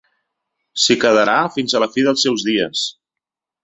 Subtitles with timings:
[0.85, 2.91] S'hi quedarà fins a la fi dels seus dies.